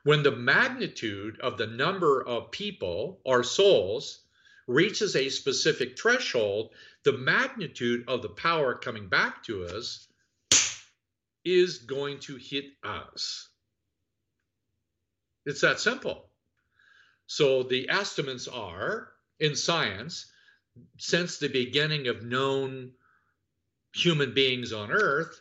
when 0.06 0.22
the 0.22 0.30
magnitude 0.30 1.40
of 1.40 1.58
the 1.58 1.66
number 1.66 2.22
of 2.24 2.52
people 2.52 3.20
or 3.24 3.42
souls 3.42 4.20
reaches 4.68 5.16
a 5.16 5.28
specific 5.28 5.98
threshold, 5.98 6.70
the 7.02 7.12
magnitude 7.18 8.04
of 8.08 8.22
the 8.22 8.28
power 8.28 8.74
coming 8.74 9.08
back 9.08 9.42
to 9.42 9.64
us 9.64 10.06
is 11.46 11.78
going 11.78 12.18
to 12.18 12.36
hit 12.36 12.64
us. 12.82 13.48
It's 15.46 15.60
that 15.60 15.80
simple. 15.80 16.28
So 17.26 17.62
the 17.62 17.88
estimates 17.88 18.48
are 18.48 19.12
in 19.38 19.54
science, 19.54 20.30
since 20.98 21.38
the 21.38 21.48
beginning 21.48 22.08
of 22.08 22.24
known 22.24 22.92
human 23.94 24.34
beings 24.34 24.72
on 24.72 24.90
Earth, 24.90 25.40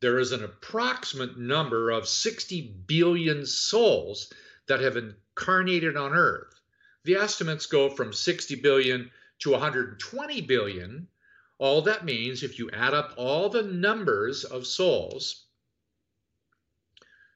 there 0.00 0.18
is 0.18 0.32
an 0.32 0.44
approximate 0.44 1.38
number 1.38 1.90
of 1.90 2.08
60 2.08 2.82
billion 2.86 3.46
souls 3.46 4.32
that 4.66 4.80
have 4.80 4.96
incarnated 4.96 5.96
on 5.96 6.12
Earth. 6.12 6.60
The 7.04 7.14
estimates 7.16 7.66
go 7.66 7.90
from 7.90 8.12
60 8.12 8.56
billion 8.56 9.10
to 9.40 9.52
120 9.52 10.40
billion. 10.42 11.08
All 11.58 11.82
that 11.82 12.04
means, 12.04 12.42
if 12.42 12.58
you 12.58 12.70
add 12.70 12.94
up 12.94 13.14
all 13.16 13.48
the 13.48 13.62
numbers 13.62 14.44
of 14.44 14.66
souls 14.66 15.44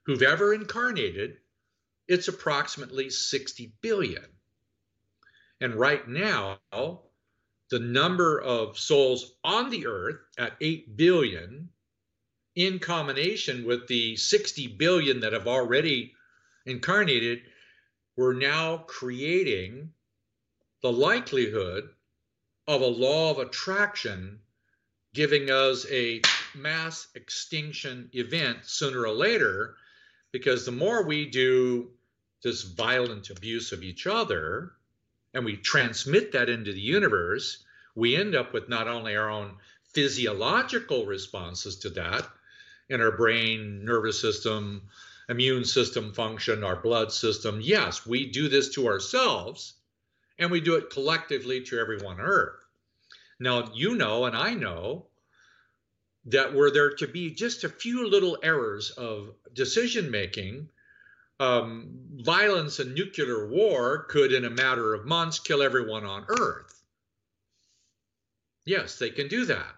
who've 0.05 0.23
ever 0.23 0.55
incarnated, 0.55 1.39
it's 2.09 2.29
approximately 2.29 3.11
60 3.11 3.75
billion. 3.81 4.25
And 5.61 5.75
right 5.75 6.07
now, 6.07 6.59
the 7.71 7.79
number 7.79 8.41
of 8.41 8.79
souls 8.79 9.35
on 9.43 9.71
the 9.71 9.87
earth 9.87 10.21
at 10.39 10.57
8 10.61 10.97
billion 10.97 11.71
in 12.55 12.79
combination 12.79 13.65
with 13.65 13.87
the 13.89 14.17
60 14.17 14.67
billion 14.77 15.21
that 15.21 15.33
have 15.33 15.47
already 15.49 16.15
incarnated, 16.67 17.43
we're 18.17 18.35
now 18.35 18.79
creating 18.79 19.93
the 20.83 20.93
likelihood 20.93 21.89
of 22.69 22.81
a 22.81 22.87
law 22.87 23.31
of 23.31 23.39
attraction 23.39 24.39
giving 25.15 25.51
us 25.51 25.87
a 25.91 26.23
mass 26.55 27.09
extinction 27.15 28.09
event 28.15 28.59
sooner 28.65 29.03
or 29.03 29.13
later 29.13 29.77
because 30.31 30.65
the 30.65 30.73
more 30.73 31.05
we 31.05 31.27
do 31.27 31.91
this 32.43 32.63
violent 32.63 33.31
abuse 33.31 33.73
of 33.73 33.83
each 33.83 34.07
other 34.07 34.73
and 35.35 35.45
we 35.45 35.57
transmit 35.57 36.33
that 36.33 36.49
into 36.49 36.73
the 36.73 36.81
universe, 36.81 37.65
we 37.95 38.17
end 38.17 38.35
up 38.35 38.53
with 38.53 38.69
not 38.69 38.89
only 38.89 39.17
our 39.17 39.29
own 39.29 39.57
physiological 39.93 41.05
responses 41.07 41.77
to 41.77 41.91
that, 41.91 42.27
in 42.89 43.01
our 43.01 43.13
brain, 43.13 43.85
nervous 43.85 44.21
system, 44.21 44.83
immune 45.29 45.65
system 45.65 46.13
function, 46.13 46.65
our 46.65 46.77
blood 46.77 47.13
system. 47.13 47.61
Yes, 47.61 48.07
we 48.07 48.31
do 48.31 48.49
this 48.49 48.71
to 48.75 48.87
ourselves 48.87 49.75
and 50.39 50.51
we 50.51 50.61
do 50.61 50.77
it 50.77 50.91
collectively 50.91 51.63
to 51.65 51.79
everyone 51.79 52.21
on 52.21 52.27
earth. 52.27 52.61
Now, 53.39 53.71
you 53.75 53.95
know, 53.95 54.25
and 54.25 54.37
I 54.37 54.55
know 54.55 55.07
that 56.27 56.55
were 56.55 56.71
there 56.71 56.95
to 56.95 57.07
be 57.07 57.31
just 57.31 57.65
a 57.65 57.69
few 57.69 58.09
little 58.09 58.39
errors 58.43 58.91
of 58.91 59.35
decision 59.53 60.11
making, 60.11 60.69
um, 61.41 61.91
violence 62.23 62.79
and 62.79 62.95
nuclear 62.95 63.49
war 63.49 64.05
could, 64.05 64.33
in 64.33 64.45
a 64.45 64.51
matter 64.51 64.95
of 64.95 65.07
months, 65.07 65.41
kill 65.41 65.63
everyone 65.63 66.05
on 66.05 66.25
earth. 66.29 66.83
Yes, 68.65 68.99
they 68.99 69.11
can 69.11 69.27
do 69.27 69.45
that 69.47 69.75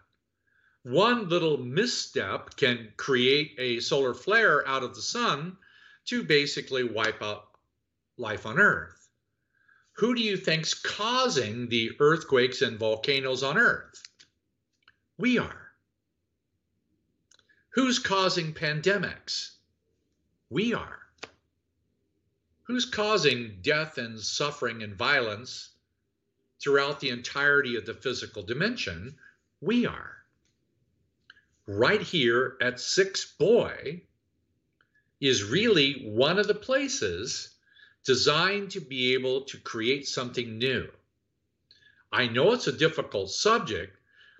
one 0.84 1.30
little 1.30 1.56
misstep 1.56 2.56
can 2.56 2.92
create 2.98 3.54
a 3.58 3.80
solar 3.80 4.12
flare 4.12 4.66
out 4.68 4.82
of 4.82 4.94
the 4.94 5.00
sun 5.02 5.56
to 6.04 6.22
basically 6.22 6.84
wipe 6.84 7.22
out 7.22 7.48
life 8.18 8.44
on 8.44 8.58
Earth. 8.58 9.03
Who 9.94 10.14
do 10.14 10.22
you 10.22 10.36
think's 10.36 10.74
causing 10.74 11.68
the 11.68 11.92
earthquakes 12.00 12.62
and 12.62 12.78
volcanoes 12.78 13.42
on 13.42 13.58
Earth? 13.58 14.02
We 15.18 15.38
are. 15.38 15.72
Who's 17.70 17.98
causing 17.98 18.54
pandemics? 18.54 19.52
We 20.50 20.74
are. 20.74 21.00
Who's 22.64 22.84
causing 22.84 23.58
death 23.62 23.98
and 23.98 24.20
suffering 24.20 24.82
and 24.82 24.94
violence 24.94 25.70
throughout 26.60 27.00
the 27.00 27.10
entirety 27.10 27.76
of 27.76 27.86
the 27.86 27.94
physical 27.94 28.42
dimension? 28.42 29.16
We 29.60 29.86
are 29.86 30.14
right 31.66 32.02
here 32.02 32.56
at 32.60 32.80
Six 32.80 33.24
Boy 33.36 34.02
is 35.20 35.42
really 35.42 36.02
one 36.04 36.38
of 36.38 36.46
the 36.46 36.54
places 36.54 37.53
designed 38.04 38.70
to 38.70 38.80
be 38.80 39.14
able 39.14 39.42
to 39.42 39.58
create 39.58 40.06
something 40.06 40.58
new. 40.58 40.88
I 42.12 42.28
know 42.28 42.52
it's 42.52 42.66
a 42.66 42.72
difficult 42.72 43.30
subject, 43.30 43.96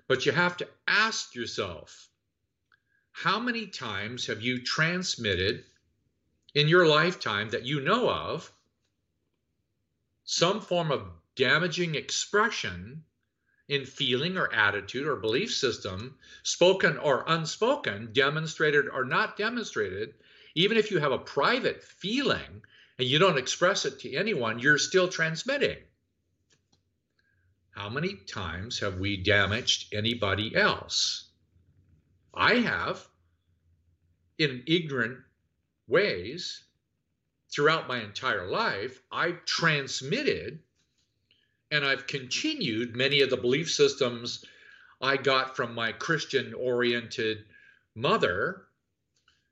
but 0.07 0.25
you 0.25 0.31
have 0.31 0.55
to 0.57 0.67
ask 0.87 1.35
yourself 1.35 2.07
how 3.11 3.39
many 3.39 3.67
times 3.67 4.27
have 4.27 4.41
you 4.41 4.61
transmitted 4.61 5.63
in 6.53 6.67
your 6.67 6.87
lifetime 6.87 7.49
that 7.49 7.65
you 7.65 7.81
know 7.81 8.09
of 8.09 8.51
some 10.25 10.61
form 10.61 10.91
of 10.91 11.07
damaging 11.35 11.95
expression 11.95 13.03
in 13.67 13.85
feeling 13.85 14.37
or 14.37 14.53
attitude 14.53 15.07
or 15.07 15.15
belief 15.15 15.53
system, 15.53 16.17
spoken 16.43 16.97
or 16.97 17.25
unspoken, 17.27 18.13
demonstrated 18.13 18.87
or 18.89 19.03
not 19.03 19.37
demonstrated, 19.37 20.13
even 20.53 20.77
if 20.77 20.91
you 20.91 20.99
have 20.99 21.11
a 21.11 21.17
private 21.17 21.83
feeling 21.83 22.61
and 22.97 23.07
you 23.07 23.19
don't 23.19 23.37
express 23.37 23.85
it 23.85 23.99
to 23.99 24.15
anyone, 24.15 24.59
you're 24.59 24.77
still 24.77 25.07
transmitting. 25.07 25.77
How 27.71 27.89
many 27.89 28.13
times 28.13 28.79
have 28.79 28.99
we 28.99 29.17
damaged 29.17 29.93
anybody 29.93 30.55
else? 30.55 31.25
I 32.33 32.55
have 32.55 33.05
in 34.37 34.63
ignorant 34.65 35.19
ways 35.87 36.63
throughout 37.53 37.87
my 37.87 38.01
entire 38.01 38.47
life. 38.47 39.01
I've 39.11 39.43
transmitted 39.45 40.59
and 41.71 41.83
I've 41.83 42.07
continued 42.07 42.95
many 42.95 43.21
of 43.21 43.29
the 43.29 43.37
belief 43.37 43.71
systems 43.71 44.45
I 45.01 45.17
got 45.17 45.55
from 45.55 45.75
my 45.75 45.91
Christian 45.91 46.53
oriented 46.53 47.45
mother. 47.93 48.67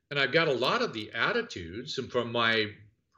And 0.09 0.19
I've 0.19 0.31
got 0.31 0.47
a 0.47 0.53
lot 0.53 0.81
of 0.81 0.93
the 0.93 1.11
attitudes 1.13 1.99
from 2.09 2.31
my 2.31 2.67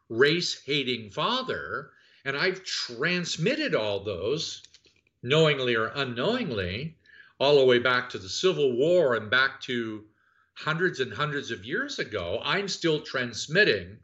race 0.10 0.62
hating 0.66 1.12
father. 1.12 1.92
And 2.24 2.36
I've 2.36 2.64
transmitted 2.64 3.76
all 3.76 4.04
those, 4.04 4.64
knowingly 5.22 5.76
or 5.76 5.88
unknowingly, 5.88 6.98
all 7.40 7.60
the 7.60 7.66
way 7.66 7.80
back 7.80 8.10
to 8.10 8.18
the 8.18 8.30
Civil 8.30 8.76
War 8.76 9.16
and 9.16 9.30
back 9.30 9.62
to 9.62 10.04
hundreds 10.54 11.00
and 11.00 11.14
hundreds 11.14 11.52
of 11.52 11.66
years 11.66 12.00
ago. 12.00 12.42
I'm 12.44 12.68
still 12.68 13.02
transmitting 13.02 14.00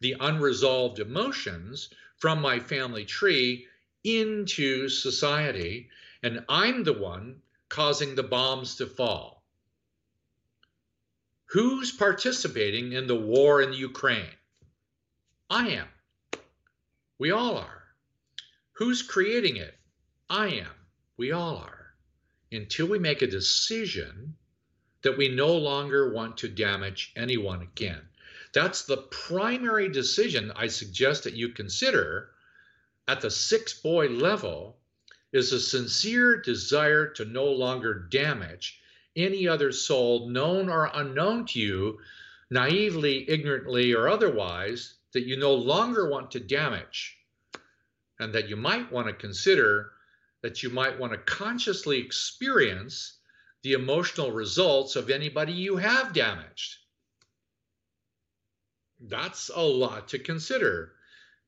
the 0.00 0.16
unresolved 0.20 0.98
emotions 0.98 1.88
from 2.18 2.40
my 2.40 2.60
family 2.60 3.04
tree 3.04 3.66
into 4.04 4.88
society, 4.88 5.88
and 6.22 6.44
I'm 6.48 6.84
the 6.84 6.92
one 6.92 7.40
causing 7.68 8.14
the 8.14 8.22
bombs 8.22 8.76
to 8.76 8.86
fall. 8.86 9.42
Who's 11.46 11.90
participating 11.90 12.92
in 12.92 13.06
the 13.06 13.16
war 13.16 13.62
in 13.62 13.72
Ukraine? 13.72 14.36
I 15.50 15.68
am. 15.68 15.88
We 17.18 17.30
all 17.30 17.56
are. 17.56 17.82
Who's 18.72 19.02
creating 19.02 19.56
it? 19.56 19.78
I 20.28 20.48
am. 20.48 20.72
We 21.16 21.32
all 21.32 21.56
are. 21.58 21.94
Until 22.50 22.86
we 22.86 22.98
make 22.98 23.22
a 23.22 23.26
decision 23.26 24.36
that 25.02 25.18
we 25.18 25.28
no 25.28 25.54
longer 25.56 26.12
want 26.12 26.38
to 26.38 26.48
damage 26.48 27.12
anyone 27.14 27.62
again. 27.62 28.00
That's 28.52 28.82
the 28.82 28.96
primary 28.96 29.88
decision 29.88 30.52
I 30.56 30.68
suggest 30.68 31.24
that 31.24 31.34
you 31.34 31.50
consider 31.50 32.30
at 33.06 33.20
the 33.20 33.30
six 33.30 33.74
boy 33.74 34.08
level 34.08 34.78
is 35.32 35.52
a 35.52 35.60
sincere 35.60 36.40
desire 36.40 37.08
to 37.08 37.24
no 37.24 37.46
longer 37.46 37.94
damage 37.94 38.80
any 39.16 39.46
other 39.46 39.72
soul, 39.72 40.28
known 40.28 40.68
or 40.68 40.90
unknown 40.92 41.46
to 41.46 41.60
you, 41.60 41.98
naively, 42.50 43.28
ignorantly, 43.28 43.92
or 43.92 44.08
otherwise, 44.08 44.94
that 45.12 45.26
you 45.26 45.36
no 45.36 45.54
longer 45.54 46.08
want 46.08 46.30
to 46.32 46.40
damage, 46.40 47.16
and 48.18 48.34
that 48.34 48.48
you 48.48 48.56
might 48.56 48.90
want 48.92 49.06
to 49.06 49.12
consider 49.14 49.92
that 50.42 50.62
you 50.62 50.68
might 50.68 50.98
want 50.98 51.12
to 51.12 51.18
consciously 51.18 51.98
experience 51.98 53.18
the 53.62 53.72
emotional 53.72 54.30
results 54.30 54.94
of 54.94 55.08
anybody 55.08 55.52
you 55.52 55.76
have 55.76 56.12
damaged. 56.12 56.76
That's 59.00 59.48
a 59.48 59.62
lot 59.62 60.08
to 60.08 60.18
consider 60.18 60.92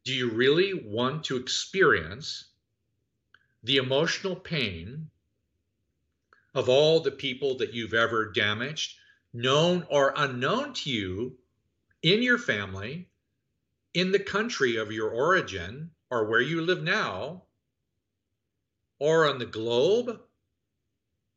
do 0.04 0.14
you 0.14 0.30
really 0.30 0.72
want 0.72 1.24
to 1.24 1.36
experience 1.36 2.44
the 3.64 3.78
emotional 3.78 4.36
pain 4.36 5.10
of 6.54 6.68
all 6.68 7.00
the 7.00 7.10
people 7.10 7.56
that 7.58 7.74
you've 7.74 7.92
ever 7.92 8.30
damaged, 8.30 8.96
known 9.36 9.86
or 9.90 10.14
unknown 10.16 10.72
to 10.72 10.90
you, 10.90 11.36
in 12.02 12.22
your 12.22 12.38
family, 12.38 13.08
in 13.92 14.12
the 14.12 14.18
country 14.18 14.76
of 14.76 14.92
your 14.92 15.10
origin 15.10 15.90
or 16.10 16.26
where 16.26 16.40
you 16.40 16.62
live 16.62 16.82
now 16.82 17.42
or 18.98 19.28
on 19.28 19.38
the 19.38 19.46
globe? 19.46 20.20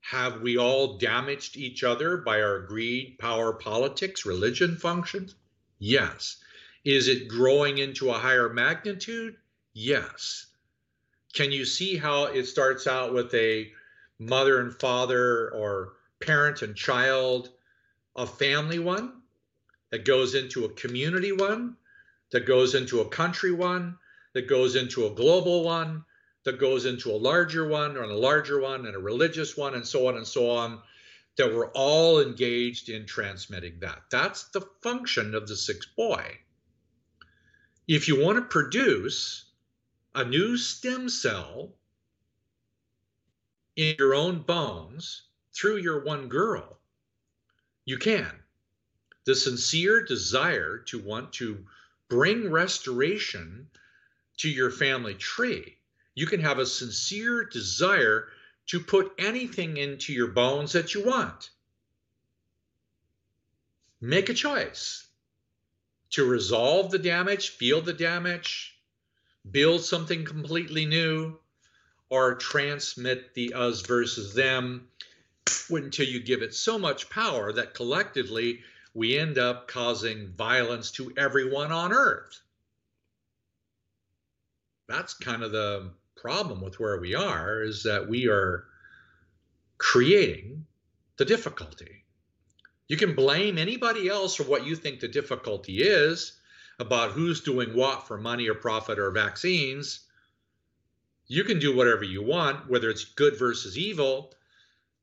Have 0.02 0.42
we 0.42 0.58
all 0.58 0.98
damaged 0.98 1.58
each 1.58 1.84
other 1.84 2.18
by 2.18 2.42
our 2.42 2.60
greed, 2.60 3.20
power, 3.20 3.54
politics, 3.54 4.26
religion 4.26 4.78
functions? 4.78 5.36
Yes. 5.78 6.38
Is 6.86 7.08
it 7.08 7.28
growing 7.28 7.80
into 7.80 8.10
a 8.10 8.18
higher 8.18 8.50
magnitude? 8.50 9.36
Yes. 9.74 10.46
Can 11.34 11.52
you 11.52 11.66
see 11.66 11.98
how 11.98 12.26
it 12.26 12.46
starts 12.46 12.88
out 12.88 13.14
with 13.14 13.34
a 13.34 13.72
mother 14.20 14.62
and 14.62 14.74
father 14.80 15.52
or 15.52 15.94
parent 16.20 16.62
and 16.62 16.76
child, 16.76 17.50
a 18.16 18.26
family 18.26 18.80
one 18.80 19.22
that 19.92 20.06
goes 20.06 20.36
into 20.36 20.66
a 20.66 20.74
community 20.74 21.32
one, 21.32 21.76
that 22.32 22.46
goes 22.46 22.76
into 22.76 23.02
a 23.02 23.10
country 23.10 23.52
one, 23.52 23.98
that 24.34 24.48
goes 24.48 24.76
into 24.76 25.08
a 25.08 25.16
global 25.16 25.64
one, 25.64 26.04
that 26.44 26.60
goes 26.60 26.86
into 26.86 27.12
a 27.12 27.18
larger 27.18 27.68
one 27.68 27.98
or 27.98 28.04
a 28.04 28.18
larger 28.18 28.60
one 28.60 28.86
and 28.86 28.96
a 28.96 29.00
religious 29.00 29.58
one 29.58 29.76
and 29.76 29.86
so 29.86 30.08
on 30.08 30.16
and 30.16 30.28
so 30.28 30.50
on 30.50 30.80
that 31.38 31.54
we're 31.54 31.72
all 31.72 32.22
engaged 32.22 32.90
in 32.90 33.06
transmitting 33.06 33.80
that. 33.80 34.02
That's 34.12 34.50
the 34.50 34.62
function 34.82 35.36
of 35.36 35.48
the 35.48 35.56
sixth 35.56 35.90
boy. 35.96 36.38
If 37.88 38.08
you 38.08 38.22
want 38.22 38.38
to 38.38 38.44
produce 38.44 39.46
a 40.14 40.24
new 40.24 40.58
stem 40.58 41.10
cell 41.10 41.76
in 43.76 43.96
your 43.98 44.14
own 44.14 44.40
bones 44.42 45.24
through 45.54 45.78
your 45.78 46.04
one 46.04 46.28
girl 46.28 46.79
you 47.90 47.98
can 47.98 48.32
the 49.26 49.36
sincere 49.36 50.02
desire 50.04 50.78
to 50.78 51.00
want 51.00 51.34
to 51.34 51.66
bring 52.08 52.50
restoration 52.50 53.68
to 54.38 54.50
your 54.50 54.72
family 54.72 55.16
tree 55.16 55.76
you 56.20 56.26
can 56.26 56.42
have 56.42 56.60
a 56.60 56.66
sincere 56.66 57.46
desire 57.46 58.28
to 58.68 58.80
put 58.80 59.14
anything 59.18 59.78
into 59.78 60.12
your 60.12 60.28
bones 60.28 60.74
that 60.74 60.94
you 60.94 61.06
want. 61.06 61.50
Make 64.02 64.28
a 64.28 64.34
choice 64.34 65.08
to 66.12 66.26
resolve 66.26 66.92
the 66.92 67.00
damage, 67.00 67.52
feel 67.52 67.82
the 67.82 67.94
damage, 67.94 68.78
build 69.50 69.82
something 69.82 70.26
completely 70.26 70.86
new, 70.86 71.40
or 72.10 72.36
transmit 72.36 73.34
the 73.34 73.54
us 73.54 73.80
versus 73.80 74.34
them 74.34 74.90
until 75.70 76.06
you 76.06 76.20
give 76.20 76.42
it 76.42 76.54
so 76.54 76.80
much 76.80 77.10
power 77.10 77.54
that 77.54 77.74
collectively 77.74 78.62
we 78.94 79.18
end 79.18 79.38
up 79.38 79.68
causing 79.68 80.34
violence 80.34 80.92
to 80.92 81.14
everyone 81.16 81.72
on 81.72 81.94
earth. 81.94 82.42
That's 84.88 85.14
kind 85.14 85.44
of 85.44 85.52
the 85.52 85.92
problem 86.16 86.62
with 86.62 86.80
where 86.80 87.00
we 87.00 87.16
are 87.16 87.62
is 87.62 87.84
that 87.84 88.10
we 88.10 88.28
are 88.28 88.66
creating 89.78 90.66
the 91.18 91.26
difficulty. 91.26 92.04
You 92.88 92.98
can 92.98 93.14
blame 93.14 93.58
anybody 93.58 94.10
else 94.10 94.36
for 94.36 94.44
what 94.44 94.66
you 94.66 94.76
think 94.76 95.00
the 95.00 95.08
difficulty 95.08 95.82
is 95.82 96.34
about 96.80 97.12
who's 97.12 97.42
doing 97.42 97.76
what 97.76 98.08
for 98.08 98.18
money 98.18 98.50
or 98.50 98.56
profit 98.56 98.98
or 98.98 99.12
vaccines. 99.12 100.00
You 101.28 101.44
can 101.44 101.60
do 101.60 101.76
whatever 101.76 102.04
you 102.04 102.24
want, 102.24 102.70
whether 102.70 102.90
it's 102.90 103.04
good 103.04 103.38
versus 103.38 103.78
evil, 103.78 104.34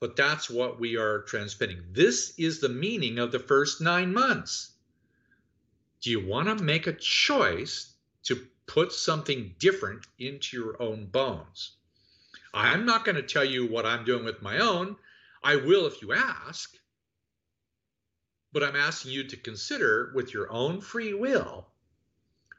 but 0.07 0.15
that's 0.15 0.49
what 0.49 0.79
we 0.79 0.97
are 0.97 1.23
transmitting. 1.23 1.83
This 1.91 2.33
is 2.39 2.61
the 2.61 2.69
meaning 2.69 3.19
of 3.19 3.33
the 3.33 3.41
first 3.41 3.81
nine 3.81 4.15
months. 4.15 4.71
Do 6.01 6.11
you 6.11 6.25
want 6.25 6.47
to 6.47 6.63
make 6.63 6.87
a 6.87 6.93
choice 6.93 7.93
to 8.27 8.47
put 8.69 8.93
something 8.93 9.53
different 9.59 10.07
into 10.21 10.57
your 10.57 10.81
own 10.81 11.07
bones. 11.07 11.73
I'm 12.55 12.87
not 12.87 13.05
going 13.05 13.17
to 13.17 13.23
tell 13.23 13.45
you 13.45 13.67
what 13.67 13.85
I'm 13.85 14.05
doing 14.05 14.25
with 14.25 14.43
my 14.43 14.59
own. 14.59 14.95
I 15.43 15.57
will 15.57 15.87
if 15.87 16.01
you 16.01 16.13
ask. 16.13 16.73
But 18.53 18.63
I'm 18.63 18.77
asking 18.77 19.11
you 19.11 19.25
to 19.25 19.37
consider 19.37 20.13
with 20.15 20.33
your 20.33 20.53
own 20.53 20.81
free 20.81 21.15
will 21.15 21.67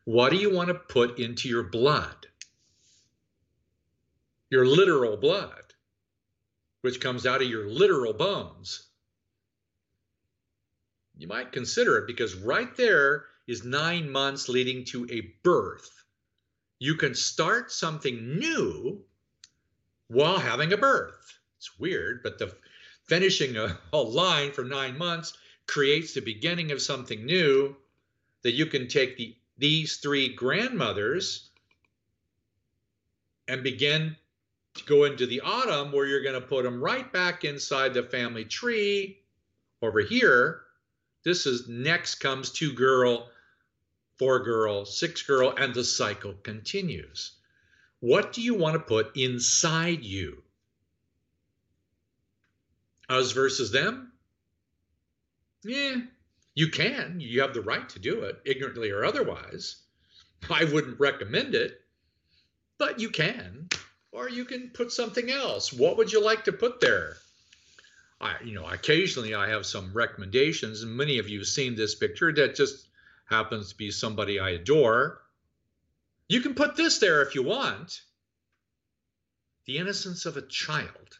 what 0.03 0.31
do 0.31 0.35
you 0.35 0.53
want 0.53 0.67
to 0.67 0.73
put 0.73 1.17
into 1.17 1.47
your 1.47 1.63
blood? 1.63 2.27
Your 4.49 4.65
literal 4.65 5.15
blood, 5.15 5.66
which 6.87 7.01
comes 7.01 7.25
out 7.25 7.41
of 7.41 7.49
your 7.49 7.67
literal 7.67 8.13
bones. 8.13 8.87
You 11.17 11.27
might 11.27 11.51
consider 11.51 11.97
it 11.97 12.07
because 12.07 12.33
right 12.35 12.75
there 12.75 13.25
is 13.45 13.63
nine 13.63 14.09
months 14.09 14.49
leading 14.49 14.85
to 14.85 15.05
a 15.11 15.21
birth 15.43 15.97
you 16.79 16.95
can 16.95 17.15
start 17.15 17.71
something 17.71 18.37
new 18.37 19.03
while 20.07 20.39
having 20.39 20.73
a 20.73 20.77
birth. 20.77 21.39
It's 21.57 21.79
weird, 21.79 22.21
but 22.23 22.37
the 22.37 22.55
finishing 23.05 23.57
a, 23.57 23.77
a 23.93 23.97
line 23.97 24.51
for 24.51 24.63
nine 24.63 24.97
months 24.97 25.33
creates 25.65 26.13
the 26.13 26.21
beginning 26.21 26.71
of 26.71 26.81
something 26.81 27.25
new 27.25 27.75
that 28.43 28.53
you 28.53 28.67
can 28.67 28.87
take 28.87 29.17
the 29.17 29.35
these 29.59 29.97
three 29.97 30.35
grandmothers 30.35 31.49
and 33.47 33.63
begin 33.63 34.15
go 34.85 35.05
into 35.05 35.25
the 35.25 35.41
autumn 35.41 35.91
where 35.91 36.05
you're 36.05 36.23
going 36.23 36.39
to 36.39 36.47
put 36.47 36.63
them 36.63 36.81
right 36.81 37.11
back 37.11 37.43
inside 37.43 37.93
the 37.93 38.03
family 38.03 38.45
tree 38.45 39.19
over 39.81 40.01
here. 40.01 40.61
This 41.23 41.45
is 41.45 41.67
next 41.67 42.15
comes 42.15 42.51
two 42.51 42.73
girl 42.73 43.29
four 44.17 44.39
girl, 44.39 44.85
six 44.85 45.21
girl, 45.21 45.53
and 45.57 45.73
the 45.73 45.83
cycle 45.83 46.33
continues. 46.43 47.33
What 47.99 48.33
do 48.33 48.41
you 48.41 48.55
want 48.55 48.73
to 48.73 48.79
put 48.79 49.15
inside 49.15 50.03
you? 50.03 50.43
Us 53.09 53.31
versus 53.31 53.71
them? 53.71 54.11
Yeah, 55.63 55.97
you 56.55 56.69
can. 56.69 57.19
You 57.19 57.41
have 57.41 57.53
the 57.53 57.61
right 57.61 57.87
to 57.89 57.99
do 57.99 58.21
it, 58.21 58.41
ignorantly 58.45 58.91
or 58.91 59.05
otherwise. 59.05 59.77
I 60.49 60.65
wouldn't 60.65 60.99
recommend 60.99 61.55
it, 61.55 61.81
but 62.77 62.99
you 62.99 63.09
can. 63.09 63.69
Or 64.17 64.27
you 64.27 64.45
can 64.45 64.71
put 64.71 64.91
something 64.91 65.29
else. 65.29 65.71
What 65.71 65.97
would 65.97 66.11
you 66.11 66.25
like 66.25 66.45
to 66.45 66.51
put 66.51 66.79
there? 66.81 67.17
I, 68.19 68.37
you 68.43 68.55
know, 68.55 68.67
occasionally 68.67 69.35
I 69.35 69.49
have 69.49 69.63
some 69.63 69.93
recommendations, 69.93 70.81
and 70.81 70.97
many 70.97 71.19
of 71.19 71.29
you 71.29 71.37
have 71.37 71.47
seen 71.47 71.75
this 71.75 71.93
picture 71.93 72.33
that 72.33 72.55
just 72.55 72.87
happens 73.25 73.69
to 73.69 73.77
be 73.77 73.91
somebody 73.91 74.39
I 74.39 74.49
adore. 74.49 75.21
You 76.27 76.41
can 76.41 76.55
put 76.55 76.75
this 76.75 76.97
there 76.97 77.21
if 77.21 77.35
you 77.35 77.43
want. 77.43 78.01
The 79.65 79.77
innocence 79.77 80.25
of 80.25 80.35
a 80.35 80.41
child. 80.41 81.19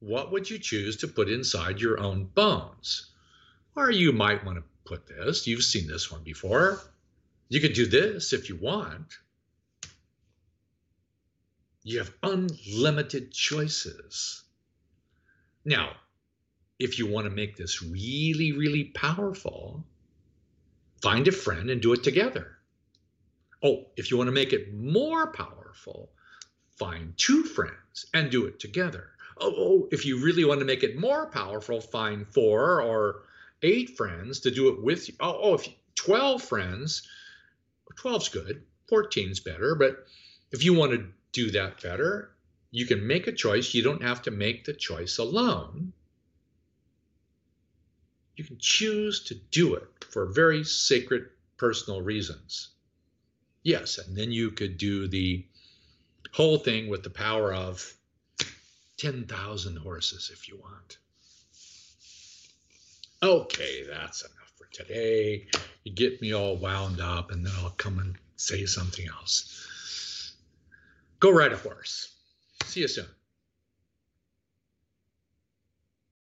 What 0.00 0.32
would 0.32 0.50
you 0.50 0.58
choose 0.58 0.98
to 0.98 1.08
put 1.08 1.30
inside 1.30 1.80
your 1.80 1.98
own 1.98 2.26
bones? 2.26 3.10
Or 3.74 3.90
you 3.90 4.12
might 4.12 4.44
want 4.44 4.58
to 4.58 4.64
put 4.84 5.06
this. 5.06 5.46
You've 5.46 5.64
seen 5.64 5.86
this 5.86 6.12
one 6.12 6.22
before. 6.22 6.78
You 7.48 7.58
could 7.58 7.72
do 7.72 7.86
this 7.86 8.34
if 8.34 8.50
you 8.50 8.56
want. 8.56 9.16
You 11.84 11.98
have 11.98 12.14
unlimited 12.22 13.32
choices. 13.32 14.44
Now, 15.64 15.96
if 16.78 16.98
you 16.98 17.06
want 17.06 17.24
to 17.26 17.30
make 17.30 17.56
this 17.56 17.82
really, 17.82 18.52
really 18.52 18.84
powerful, 18.84 19.84
find 21.00 21.26
a 21.26 21.32
friend 21.32 21.70
and 21.70 21.82
do 21.82 21.92
it 21.92 22.04
together. 22.04 22.58
Oh, 23.64 23.86
if 23.96 24.10
you 24.10 24.16
want 24.16 24.28
to 24.28 24.32
make 24.32 24.52
it 24.52 24.72
more 24.72 25.32
powerful, 25.32 26.10
find 26.76 27.16
two 27.16 27.44
friends 27.44 28.06
and 28.14 28.30
do 28.30 28.46
it 28.46 28.60
together. 28.60 29.10
Oh, 29.38 29.54
oh, 29.56 29.88
if 29.90 30.06
you 30.06 30.22
really 30.22 30.44
want 30.44 30.60
to 30.60 30.66
make 30.66 30.84
it 30.84 30.98
more 30.98 31.26
powerful, 31.26 31.80
find 31.80 32.26
four 32.28 32.80
or 32.80 33.22
eight 33.62 33.96
friends 33.96 34.40
to 34.40 34.50
do 34.50 34.68
it 34.68 34.82
with 34.82 35.08
you. 35.08 35.14
Oh, 35.20 35.38
oh 35.42 35.54
if 35.54 35.68
12 35.96 36.42
friends, 36.42 37.08
12's 37.96 38.28
good, 38.28 38.62
14's 38.90 39.40
better, 39.40 39.74
but 39.74 40.06
if 40.52 40.64
you 40.64 40.74
want 40.74 40.92
to 40.92 41.06
do 41.32 41.50
that 41.52 41.82
better, 41.82 42.30
you 42.70 42.86
can 42.86 43.06
make 43.06 43.26
a 43.26 43.32
choice. 43.32 43.74
You 43.74 43.82
don't 43.82 44.02
have 44.02 44.22
to 44.22 44.30
make 44.30 44.64
the 44.64 44.72
choice 44.72 45.18
alone. 45.18 45.92
You 48.36 48.44
can 48.44 48.58
choose 48.58 49.24
to 49.24 49.34
do 49.34 49.74
it 49.74 50.04
for 50.10 50.26
very 50.26 50.64
sacred 50.64 51.28
personal 51.58 52.00
reasons. 52.00 52.70
Yes, 53.62 53.98
and 53.98 54.16
then 54.16 54.32
you 54.32 54.50
could 54.50 54.78
do 54.78 55.06
the 55.06 55.46
whole 56.32 56.58
thing 56.58 56.88
with 56.88 57.02
the 57.02 57.10
power 57.10 57.52
of 57.52 57.94
10,000 58.96 59.76
horses 59.76 60.30
if 60.32 60.48
you 60.48 60.56
want. 60.56 60.98
Okay, 63.22 63.84
that's 63.88 64.22
enough 64.22 64.52
for 64.56 64.66
today. 64.72 65.46
You 65.84 65.92
get 65.92 66.20
me 66.20 66.34
all 66.34 66.56
wound 66.56 67.00
up, 67.00 67.30
and 67.30 67.44
then 67.44 67.52
I'll 67.58 67.70
come 67.70 67.98
and 67.98 68.16
say 68.36 68.66
something 68.66 69.06
else. 69.06 69.68
Go 71.22 71.30
ride 71.30 71.52
a 71.52 71.56
horse. 71.56 72.16
See 72.64 72.80
you 72.80 72.88
soon. 72.88 73.06